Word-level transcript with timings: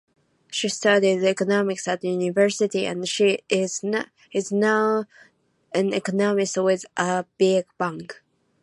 She 0.49 0.67
studied 0.67 1.23
economics 1.23 1.87
at 1.87 2.03
university 2.03 2.87
and 2.87 3.05
is 3.51 3.83
now 4.51 5.05
an 5.75 5.93
economist 5.93 6.57
with 6.57 6.85
a 6.97 7.25
big 7.37 7.67
bank. 7.77 8.23